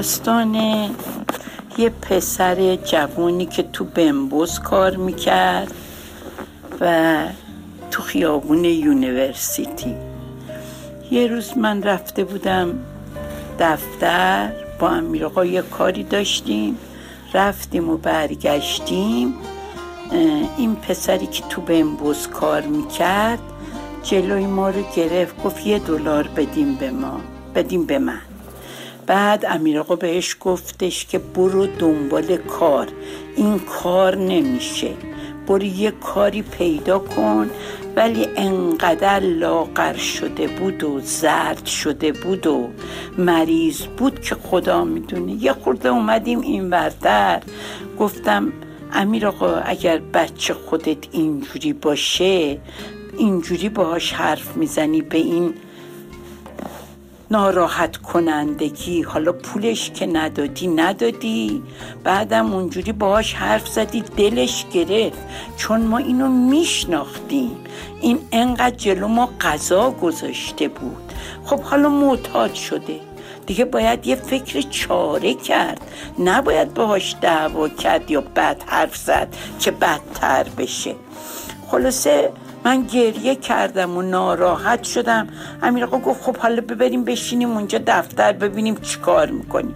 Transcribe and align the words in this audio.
داستان 0.00 0.54
یه 1.78 1.90
پسر 2.02 2.76
جوانی 2.76 3.46
که 3.46 3.62
تو 3.62 3.84
بمبوز 3.84 4.58
کار 4.58 4.96
می‌کرد 4.96 5.72
و 6.80 7.24
تو 7.90 8.02
خیابون 8.02 8.64
یونیورسیتی. 8.64 9.94
یه 11.10 11.26
روز 11.26 11.58
من 11.58 11.82
رفته 11.82 12.24
بودم 12.24 12.78
دفتر 13.58 14.52
با 14.78 14.88
امیر 14.88 15.26
آقا 15.26 15.44
یه 15.44 15.62
کاری 15.62 16.02
داشتیم 16.02 16.78
رفتیم 17.34 17.90
و 17.90 17.96
برگشتیم. 17.96 19.34
این 20.56 20.76
پسری 20.76 21.26
که 21.26 21.42
تو 21.48 21.60
بمبوز 21.60 22.26
کار 22.28 22.60
می‌کرد 22.62 23.40
جلوی 24.02 24.46
ما 24.46 24.70
رو 24.70 24.82
گرفت 24.96 25.42
گفت 25.42 25.66
یه 25.66 25.78
دلار 25.78 26.28
بدیم 26.36 26.74
به 26.74 26.90
ما 26.90 27.20
بدیم 27.54 27.84
به 27.84 27.98
من. 27.98 28.29
بعد 29.06 29.44
امیر 29.48 29.78
آقا 29.78 29.96
بهش 29.96 30.36
گفتش 30.40 31.06
که 31.06 31.18
برو 31.18 31.66
دنبال 31.66 32.36
کار. 32.36 32.88
این 33.36 33.58
کار 33.58 34.16
نمیشه. 34.16 34.90
برو 35.46 35.62
یه 35.62 35.90
کاری 35.90 36.42
پیدا 36.42 36.98
کن. 36.98 37.50
ولی 37.96 38.26
انقدر 38.36 39.20
لاغر 39.20 39.96
شده 39.96 40.46
بود 40.46 40.84
و 40.84 41.00
زرد 41.00 41.66
شده 41.66 42.12
بود 42.12 42.46
و 42.46 42.68
مریض 43.18 43.80
بود 43.82 44.20
که 44.20 44.34
خدا 44.34 44.84
می‌دونه. 44.84 45.32
یه 45.32 45.52
خورده 45.52 45.88
اومدیم 45.88 46.40
این 46.40 46.70
وردر 46.70 47.42
گفتم 47.98 48.52
امیر 48.92 49.26
آقا 49.26 49.54
اگر 49.54 49.98
بچه 49.98 50.54
خودت 50.54 50.98
اینجوری 51.12 51.72
باشه 51.72 52.58
اینجوری 53.18 53.68
باهاش 53.68 54.12
حرف 54.12 54.56
می‌زنی 54.56 55.02
به 55.02 55.18
این 55.18 55.54
ناراحت 57.30 57.96
کنندگی. 57.96 59.02
حالا 59.02 59.32
پولش 59.32 59.90
که 59.90 60.06
ندادی 60.06 60.66
ندادی. 60.66 61.62
بعدم 62.04 62.52
اونجوری 62.52 62.92
باهاش 62.92 63.34
حرف 63.34 63.68
زدی 63.68 64.00
دلش 64.00 64.66
گرفت. 64.72 65.18
چون 65.56 65.80
ما 65.80 65.98
اینو 65.98 66.28
میشناختیم. 66.28 67.56
این 68.00 68.18
انقدر 68.32 68.76
جلو 68.76 69.08
ما 69.08 69.28
قضا 69.40 69.90
گذاشته 69.90 70.68
بود. 70.68 71.12
خب 71.44 71.60
حالا 71.60 71.88
معتاد 71.88 72.54
شده. 72.54 73.00
دیگه 73.46 73.64
باید 73.64 74.06
یه 74.06 74.16
فکر 74.16 74.60
چاره 74.60 75.34
کرد. 75.34 75.80
نباید 76.18 76.74
باهاش 76.74 77.16
دعوا 77.20 77.68
کرد 77.68 78.10
یا 78.10 78.20
بد 78.20 78.62
حرف 78.66 78.96
زد 78.96 79.36
که 79.58 79.70
بدتر 79.70 80.46
بشه. 80.58 80.94
خلاصه 81.66 82.32
من 82.64 82.82
گریه 82.82 83.34
کردم 83.34 83.96
و 83.96 84.02
ناراحت 84.02 84.84
شدم. 84.84 85.28
امیر 85.62 85.84
آقا 85.84 85.98
گفت 85.98 86.22
خب 86.22 86.36
حالا 86.36 86.62
ببریم 86.62 87.04
بشینیم 87.04 87.50
اونجا 87.50 87.80
دفتر 87.86 88.32
ببینیم 88.32 88.74
چی 88.74 88.98
کار 88.98 89.30
می‌کنیم. 89.30 89.74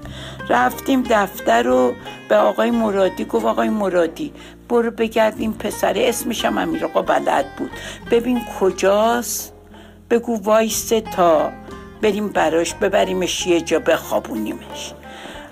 رفتیم 0.48 1.04
دفتر 1.10 1.62
رو 1.62 1.94
به 2.28 2.36
آقای 2.36 2.70
مرادی 2.70 3.24
گفت 3.24 3.46
آقای 3.46 3.68
مرادی 3.68 4.32
برو 4.68 4.90
بگردیم 4.90 5.52
پسره 5.52 6.08
اسمش 6.08 6.44
هم 6.44 6.58
امیر 6.58 6.84
آقا 6.84 7.02
بلد 7.02 7.56
بود. 7.56 7.70
ببین 8.10 8.40
کجاست؟ 8.60 9.52
بگو 10.10 10.40
وایسته 10.42 11.00
تا 11.00 11.52
بریم 12.02 12.28
براش 12.28 12.74
ببریمش 12.74 13.46
یه 13.46 13.60
جا 13.60 13.78
بخوابونیمش. 13.78 14.92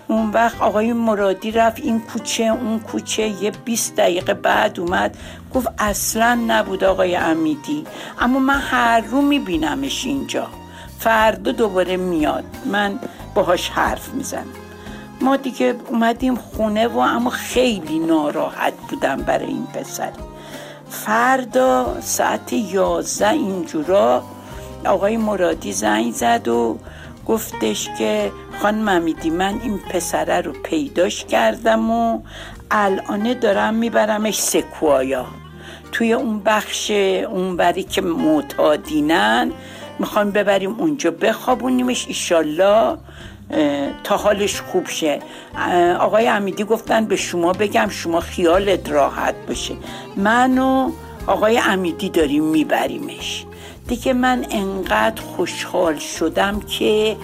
اون 0.09 0.31
وقت 0.31 0.61
آقای 0.61 0.93
مرادی 0.93 1.51
رفت 1.51 1.81
این 1.81 2.01
کوچه 2.01 2.45
اون 2.45 2.81
کوچه 2.81 3.29
یه 3.43 3.53
20 3.65 3.97
دقیقه 3.97 4.35
بعد 4.35 4.81
اومد 4.81 5.17
گفت 5.55 5.69
اصلا 5.79 6.35
نبود 6.47 6.85
آقای 6.85 7.17
امیدی 7.17 7.85
اما 8.21 8.39
من 8.39 8.59
هر 8.61 9.01
رو 9.01 9.23
میبینمش 9.23 10.05
اینجا. 10.05 10.47
فردا 10.99 11.53
دوباره 11.53 11.97
میاد. 11.97 12.45
من 12.73 12.99
باهاش 13.35 13.69
حرف 13.69 14.09
می‌زنم. 14.09 14.47
ما 15.21 15.37
دیگه 15.37 15.75
اومدیم 15.89 16.37
خونه 16.37 16.89
و 16.89 16.99
اما 16.99 17.31
خیلی 17.31 17.99
ناراحت 17.99 18.73
بودم 18.91 19.17
برای 19.17 19.47
این 19.47 19.67
پسر. 19.67 20.13
فردا 20.91 22.01
ساعت 22.01 22.53
یازده 22.53 23.31
اینجورا 23.31 24.23
آقای 24.87 25.17
مرادی 25.17 25.73
زنگ 25.73 26.13
زد 26.13 26.49
و 26.49 26.79
گفتش 27.27 27.89
که 27.99 28.33
خانم 28.63 28.89
امیدی 28.89 29.31
من 29.31 29.61
این 29.63 29.79
پسره 29.79 30.41
رو 30.41 30.53
پیداش 30.53 31.25
کردم 31.25 31.91
و 31.91 32.21
الانه 32.71 33.35
دارم 33.35 33.75
میبرمش 33.75 34.39
سکوایا. 34.39 35.27
توی 35.93 36.13
اون 36.13 36.41
بخش 36.41 36.91
اونوری 36.91 37.83
که 37.83 38.01
معتادینن 38.01 39.53
می‌خوایم 39.99 40.31
ببریم 40.31 40.77
اونجا 40.79 41.11
بخوابونیمش 41.11 42.07
ایشالله 42.09 42.97
تا 44.05 44.17
حالش 44.17 44.61
خوب 44.61 44.89
شه. 44.89 45.21
آقای 45.99 46.29
امیدی 46.29 46.65
گفتن 46.65 47.05
به 47.05 47.17
شما 47.17 47.53
بگم 47.53 47.89
شما 47.89 48.21
خیالت 48.21 48.91
راحت 48.91 49.35
باشه. 49.49 49.75
من 50.17 50.59
و 50.59 50.93
آقای 51.27 51.59
امیدی 51.59 52.09
داریم 52.09 52.45
میبریمش. 52.45 53.47
دیگه 53.89 54.13
من 54.13 54.47
انقدر 54.51 55.23
خوشحال 55.23 55.99
شدم 55.99 56.61
که 56.61 57.17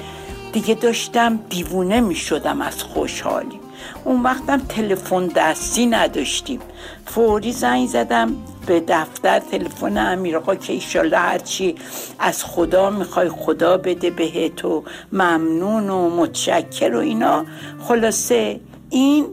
دیگه 0.53 0.75
داشتم 0.75 1.39
دیوونه 1.51 2.01
می 2.01 2.15
شدم 2.15 2.61
از 2.61 2.83
خوشحالی. 2.83 3.61
اون 4.05 4.23
وقتم 4.23 4.59
تلفن 4.59 5.27
دستی 5.27 5.87
نداشتیم. 5.87 6.61
فوری 7.07 7.53
زنگ 7.53 7.89
زدم 7.89 8.37
به 8.67 8.81
دفتر 8.89 9.39
تلفن 9.39 9.99
امیر 9.99 10.37
آقا 10.37 10.55
که 10.55 10.73
ایشالله 10.73 11.19
هرچی 11.19 11.75
از 12.19 12.45
خدا 12.45 12.91
می‌خوای 12.91 13.29
خدا 13.29 13.77
بده 13.77 14.11
بهت 14.11 14.65
و 14.65 14.85
ممنون 15.13 15.91
و 15.91 16.11
متشکر 16.11 16.95
و 16.95 16.99
اینا. 16.99 17.45
خلاصه 17.81 18.61
این 18.91 19.27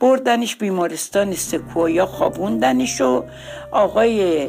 بردنش 0.00 0.56
بیمارستان 0.56 1.34
سکویا 1.34 2.06
خوابوندنش 2.06 3.00
و 3.00 3.24
آقای 3.72 4.48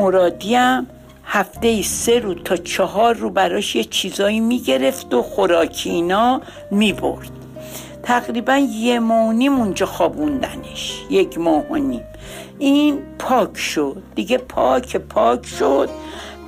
مرادیم 0.00 0.86
هفته 1.24 1.82
سه 1.82 2.18
رو 2.18 2.34
تا 2.34 2.56
چهار 2.56 3.14
رو 3.14 3.30
براش 3.30 3.76
یه 3.76 3.84
چیزایی 3.84 4.40
می‌گرفت 4.40 5.14
و 5.14 5.22
خوراکی 5.22 5.90
اینا 5.90 6.40
می‌برد. 6.70 7.30
تقریبا 8.02 8.56
یه 8.56 9.00
ماه 9.00 9.32
نیم 9.32 9.54
اونجا 9.54 9.86
خوابوندنش. 9.86 11.02
یک 11.10 11.38
ماه 11.38 11.62
و 11.70 11.98
این 12.58 12.98
پاک 13.18 13.58
شد. 13.58 14.02
دیگه 14.14 14.38
پاک 14.38 14.96
پاک 14.96 15.46
شد. 15.46 15.88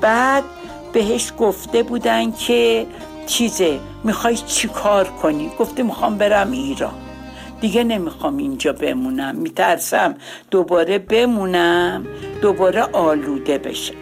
بعد 0.01 0.45
بهش 0.93 1.33
گفته 1.39 1.83
بودن 1.83 2.33
که 2.33 2.87
چیزه 3.27 3.79
می‌خوای 4.05 4.37
چی 4.37 4.69
کار 4.69 5.05
کنی؟ 5.05 5.51
گفته 5.59 5.83
می‌خوام 5.83 6.19
برم 6.19 6.53
ایران. 6.53 6.95
دیگه 7.63 7.85
نمی‌خوام 7.85 8.37
اینجا 8.37 8.73
بمونم. 8.73 9.37
میترسم 9.37 10.15
دوباره 10.51 10.99
بمونم 10.99 12.07
دوباره 12.43 12.83
آلوده 12.83 13.59
بشم. 13.59 13.95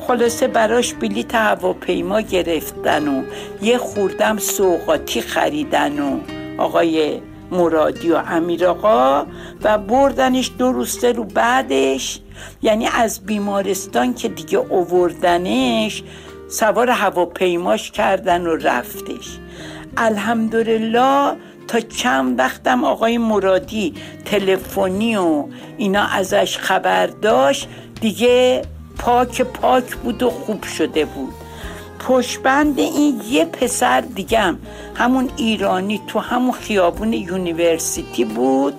خلاصه 0.00 0.46
براش 0.46 0.94
بلیت 0.94 1.34
هواپیما 1.34 2.20
گرفتن 2.20 3.08
و 3.08 3.22
یه 3.62 3.78
خوردم 3.78 4.38
سوقاتی 4.38 5.20
خریدن 5.20 5.98
و 5.98 6.18
آقای 6.58 7.20
مرادی 7.50 8.10
و 8.12 8.16
امیر 8.16 8.66
آقا 8.66 9.26
و 9.62 9.78
بردنش 9.78 10.50
دو 10.58 10.72
روز 10.72 11.04
رو 11.04 11.24
بعدش. 11.24 12.20
یعنی 12.62 12.86
از 12.86 13.26
بیمارستان 13.26 14.14
که 14.14 14.28
دیگه 14.28 14.58
اووردنش 14.58 16.02
سوار 16.48 16.90
هواپیماش 16.90 17.90
کردن 17.90 18.46
و 18.46 18.56
رفتش. 18.56 19.38
الحمدلله 19.96 21.36
تا 21.68 21.80
چند 21.80 22.38
وقتم 22.38 22.84
آقای 22.84 23.18
مرادی 23.18 23.94
تلفنی 24.24 25.16
و 25.16 25.44
اینا 25.76 26.02
ازش 26.02 26.58
خبر 26.58 27.06
داشت 27.06 27.68
دیگه 28.00 28.62
پاک 28.98 29.42
پاک 29.42 29.96
بود 29.96 30.22
و 30.22 30.30
خوب 30.30 30.64
شده 30.64 31.04
بود. 31.04 31.34
پشت‌بند 31.98 32.78
این 32.78 33.20
یه 33.30 33.44
پسر 33.44 34.00
دیگم 34.00 34.58
همون 34.94 35.30
ایرانی 35.36 36.00
تو 36.06 36.18
همون 36.18 36.52
خیابون 36.52 37.12
University 37.12 38.24
بود. 38.24 38.74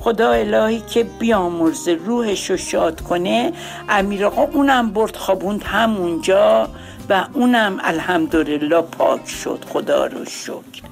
خدا 0.00 0.30
الهی 0.32 0.80
که 0.80 1.04
بیامرز 1.04 1.88
روحش 1.88 2.50
رو 2.50 2.56
شاد 2.56 3.00
کنه. 3.00 3.52
امیر 3.88 4.26
آقا 4.26 4.42
اونم 4.42 4.90
برد 4.90 5.16
خوابوند 5.16 5.62
همونجا 5.62 6.68
و 7.10 7.26
اونم 7.32 7.80
الحمدلله 7.82 8.80
پاک 8.80 9.28
شد. 9.28 9.64
خدا 9.72 10.06
رو 10.06 10.24
شکر. 10.24 10.82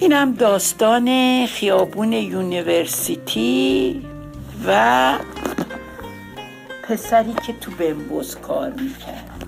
اینم 0.00 0.32
داستان 0.32 1.46
خیابون 1.46 2.12
یونیورسیتی 2.12 4.02
و 4.66 5.14
پسری 6.82 7.32
که 7.46 7.52
تو 7.52 7.70
بمبوز 7.70 8.36
کار 8.36 8.70
می‌کرد. 8.70 9.46